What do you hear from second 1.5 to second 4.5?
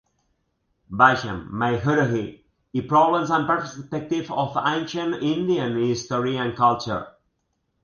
My Guruji i Problems and Perspectives